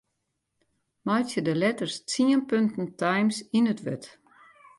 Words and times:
Meitsje 1.05 1.39
de 1.45 1.53
letters 1.61 1.95
tsien 2.07 2.41
punten 2.49 2.87
Times 3.03 3.37
yn 3.57 3.69
it 3.73 3.81
wurd. 3.85 4.05